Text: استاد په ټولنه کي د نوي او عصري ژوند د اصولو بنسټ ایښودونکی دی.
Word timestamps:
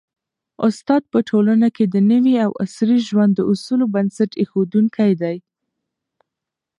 استاد 0.67 1.03
په 1.13 1.19
ټولنه 1.29 1.67
کي 1.75 1.85
د 1.87 1.95
نوي 2.11 2.35
او 2.45 2.51
عصري 2.63 2.97
ژوند 3.09 3.31
د 3.35 3.39
اصولو 3.51 3.85
بنسټ 3.95 4.31
ایښودونکی 4.41 5.11
دی. 5.21 5.37